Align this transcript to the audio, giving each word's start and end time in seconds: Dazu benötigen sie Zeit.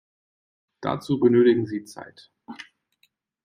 Dazu 0.81 1.19
benötigen 1.19 1.67
sie 1.67 1.83
Zeit. 1.85 2.31